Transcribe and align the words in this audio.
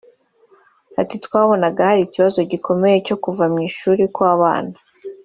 Ati 1.01 1.15
“Twabonaga 1.25 1.81
hari 1.89 2.01
ikibazo 2.03 2.39
gikomeye 2.51 2.97
cyo 3.07 3.15
kuva 3.23 3.43
mu 3.53 3.59
ishuri 3.69 4.03
kw’abana 4.15 4.75